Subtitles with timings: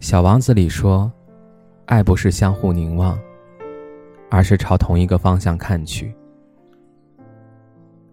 [0.00, 1.12] 小王子里说
[1.84, 3.18] ：“爱不是相互凝望，
[4.30, 6.12] 而是朝同一个方向看去。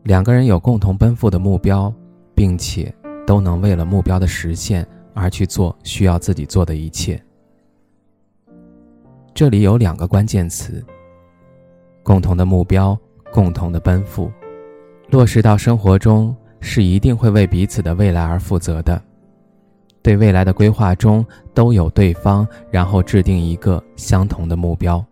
[0.04, 1.92] 两个人有共同奔赴的目标，
[2.36, 2.94] 并且
[3.26, 7.22] 都能为了目标的实现而去做需要自己做的一切。
[9.34, 10.86] 这里有两个关键词：
[12.04, 13.00] 共同的目标，
[13.32, 14.30] 共同的奔赴。
[15.10, 19.02] 落实到生活中，是一定会为彼此的未来而负责的。”
[20.02, 25.04] 对未来的规划中都有对方，然后制定一个相同的目标。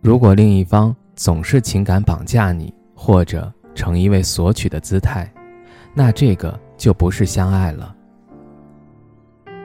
[0.00, 5.30] 如果另一方总是情感绑架你，或者呈一味索取的姿态，
[5.94, 7.94] 那这个就不是相爱了。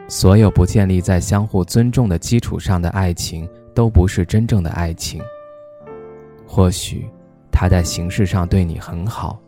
[0.08, 5.21] 所有不建立在相互尊重的基础上的爱情，都不是真正的爱情。
[6.45, 7.09] 或许
[7.49, 9.39] 他在形式上对你很好，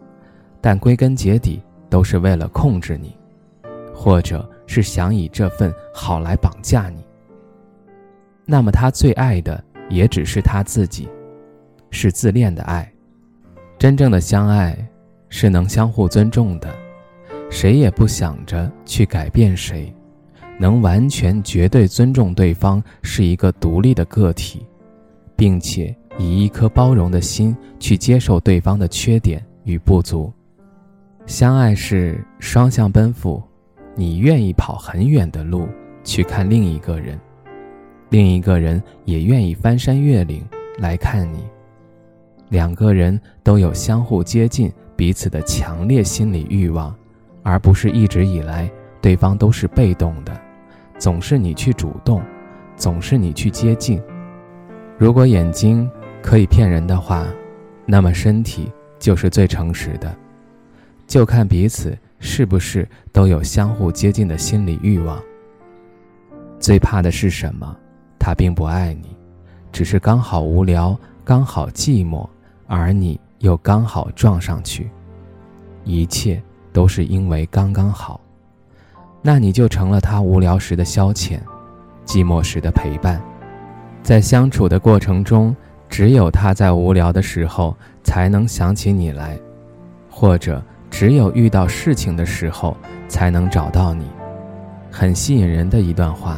[0.62, 3.18] 但归根结底都是为了控制你。
[3.94, 7.06] 或者是想以这份好来绑架你，
[8.46, 11.08] 那么他最爱的也只是他自己，
[11.92, 12.92] 是自恋的爱。
[13.78, 14.78] 真正的相爱
[15.30, 16.74] 是能相互尊重的，
[17.50, 19.94] 谁也不想着去改变谁，
[20.58, 24.66] 能完全绝对尊重对方是一个独立的个体，
[25.36, 30.32] 并且以一颗包容的心去接受对方的缺点与不足。
[31.26, 33.42] 相爱是双向奔赴。
[33.96, 35.68] 你愿意跑很远的路
[36.04, 37.20] 去看另一个人，
[38.10, 40.44] 另一个人也愿意翻山越岭
[40.80, 41.44] 来看你，
[42.50, 46.94] 两个人都有相互接近彼此的强烈心理欲望，
[47.44, 48.70] 而不是一直以来
[49.00, 50.42] 对方都是被动的，
[50.98, 52.22] 总是你去主动，
[52.76, 54.02] 总是你去接近。
[54.98, 55.90] 如果眼睛
[56.22, 57.28] 可以骗人的话，
[57.86, 60.16] 那么身体就是最诚实的，
[61.06, 61.96] 就看彼此。
[62.26, 65.22] 是不是都有相互接近的心理欲望？
[66.58, 67.76] 最怕的是什么？
[68.18, 69.14] 他并不爱你，
[69.74, 72.26] 只是刚好无聊，刚好寂寞，
[72.66, 74.90] 而你又刚好撞上去，
[75.84, 76.42] 一切
[76.72, 78.22] 都是因为刚刚好。
[79.22, 81.38] 那你就成了他无聊时的消遣，
[82.06, 83.22] 寂寞时的陪伴，
[84.02, 85.54] 在相处的过程中，
[85.90, 89.38] 只有他在无聊的时候才能想起你来，
[90.10, 90.64] 或者。
[90.94, 92.78] 只有遇到事情的时候，
[93.08, 94.06] 才能找到你。
[94.92, 96.38] 很吸引人的一段话，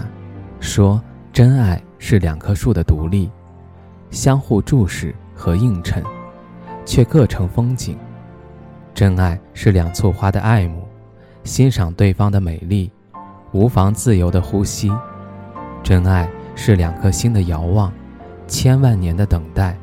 [0.61, 0.99] 说
[1.33, 3.29] ：“真爱是两棵树的独立，
[4.11, 6.01] 相互注视和映衬，
[6.85, 7.97] 却各成风景。
[8.93, 10.87] 真爱是两簇花的爱慕，
[11.43, 12.89] 欣赏对方的美丽，
[13.51, 14.89] 无妨自由的呼吸。
[15.83, 17.91] 真爱是两颗心的遥望，
[18.47, 19.77] 千万年的等待，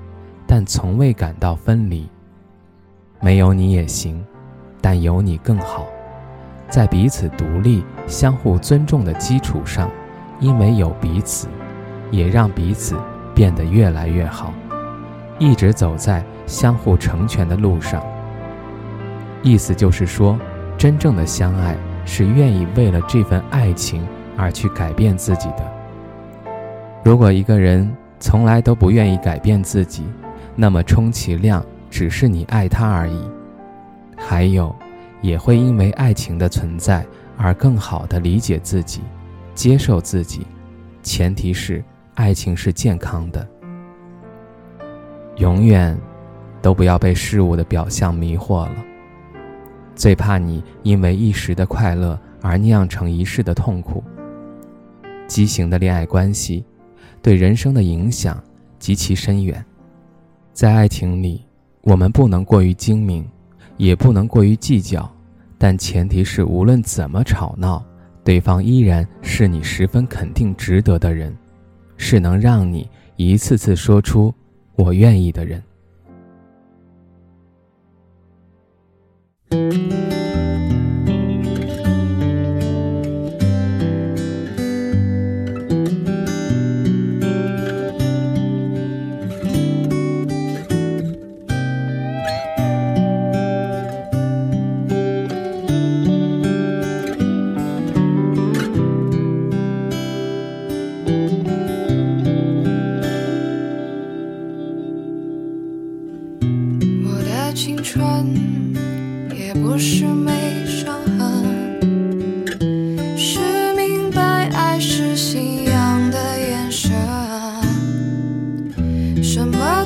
[0.46, 2.08] 但从未感到分离。
[3.20, 4.24] 没有你也行。”
[4.82, 5.87] 但有你更好，
[6.69, 9.88] 在彼此独立、相互尊重的基础上，
[10.41, 11.47] 因为有彼此，
[12.10, 12.97] 也让彼此
[13.34, 14.53] 变得越来越好，
[15.38, 18.03] 一直走在相互成全的路上。
[19.43, 20.38] 意思就是说，
[20.76, 24.06] 真正的相爱是愿意为了这份爱情
[24.37, 25.72] 而去改变自己的。
[27.04, 27.88] 如果一个人
[28.19, 30.04] 从来都不愿意改变自己，
[30.56, 33.20] 那么充其量只是你爱他而已。
[34.24, 34.74] 还有，
[35.20, 37.04] 也会因为爱情的存在
[37.36, 39.00] 而更好的理解自己，
[39.54, 40.46] 接受自己，
[41.02, 41.84] 前提是
[42.14, 43.46] 爱情是健康的。
[45.36, 45.98] 永远，
[46.62, 48.76] 都不要被事物的表象迷惑了。
[49.94, 54.02] 最怕你因为一时的快乐而酿成一世的痛苦。
[55.26, 56.64] 畸形的恋爱关系，
[57.20, 58.42] 对人生的影响
[58.78, 59.62] 极其深远。
[60.52, 61.44] 在爱情里，
[61.82, 63.26] 我们不能过于精明。
[63.82, 65.12] 也不能过于计较，
[65.58, 67.84] 但前提是无论怎么吵闹，
[68.23, 71.37] 对方依然是你十分肯定值得的人，
[71.96, 74.32] 是能让你一次次说出
[74.79, 75.61] “我愿意”的人。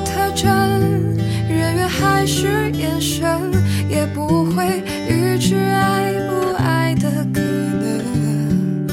[0.05, 0.49] 特征，
[1.49, 3.51] 人缘还是眼神，
[3.89, 8.87] 也不会预知爱不爱的可能。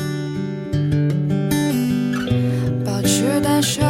[2.85, 3.85] 保持单身，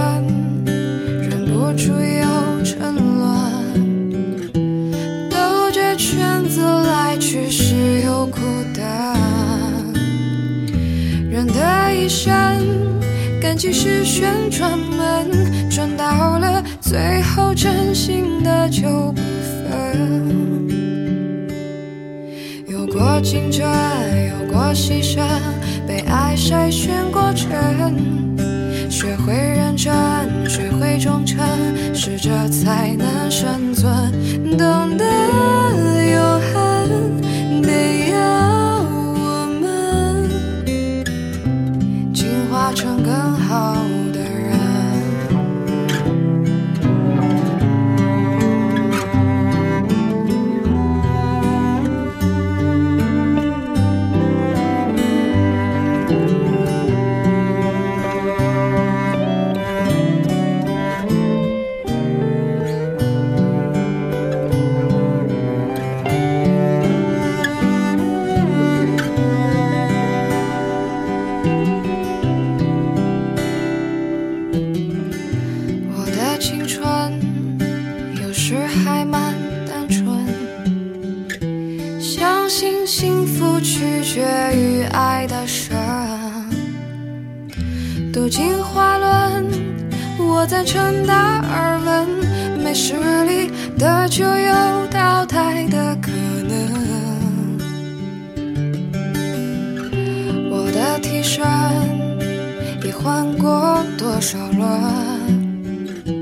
[0.66, 4.50] 忍不住又沉沦，
[5.30, 8.40] 兜着圈子来去是有苦
[8.74, 8.82] 的。
[11.30, 12.32] 人的一生，
[13.40, 18.82] 感情是旋转门，转到了最后，真心的就
[19.12, 20.68] 不分。
[22.68, 23.66] 有过竞争，
[24.28, 25.24] 有过牺牲，
[25.88, 27.50] 被爱筛选过程，
[28.90, 29.92] 学会认真，
[30.46, 31.42] 学会忠诚，
[31.94, 34.12] 适者才能生存。
[34.58, 35.04] 懂得
[90.44, 92.06] 我赞成达尔文，
[92.62, 92.92] 没实
[93.24, 96.10] 力的就有淘汰的可
[96.46, 96.54] 能。
[100.50, 101.42] 我的替身
[102.86, 106.12] 已换过多少轮？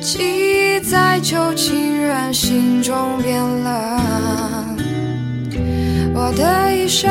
[0.00, 4.78] 记忆在旧情人心中变冷。
[6.14, 7.10] 我的一生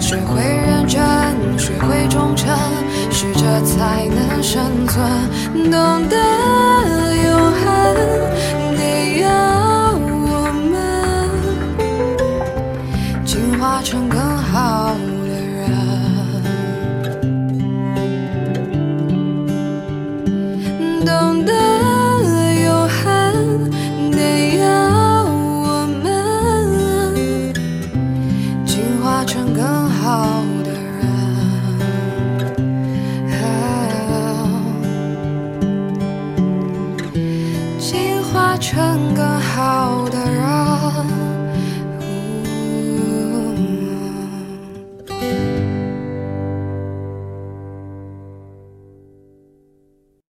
[0.00, 1.00] 学会认真，
[1.58, 2.56] 学会忠诚，
[3.10, 5.70] 适者才能生存。
[5.70, 6.16] 懂得
[38.66, 40.73] 成更好的人。